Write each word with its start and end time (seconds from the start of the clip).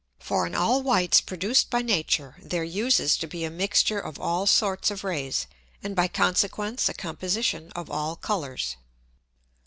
For 0.17 0.47
in 0.47 0.55
all 0.55 0.81
whites 0.81 1.21
produced 1.21 1.69
by 1.69 1.83
Nature, 1.83 2.35
there 2.41 2.63
uses 2.63 3.15
to 3.17 3.27
be 3.27 3.43
a 3.43 3.51
mixture 3.51 3.99
of 3.99 4.19
all 4.19 4.47
sorts 4.47 4.89
of 4.89 5.03
Rays, 5.03 5.45
and 5.83 5.95
by 5.95 6.07
consequence 6.07 6.89
a 6.89 6.95
composition 6.95 7.71
of 7.75 7.87
all 7.87 8.15
Colours. 8.15 8.77